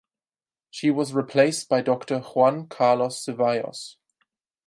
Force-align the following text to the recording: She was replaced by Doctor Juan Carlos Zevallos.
She 0.71 0.89
was 0.89 1.13
replaced 1.13 1.69
by 1.69 1.81
Doctor 1.81 2.21
Juan 2.21 2.65
Carlos 2.65 3.23
Zevallos. 3.23 3.97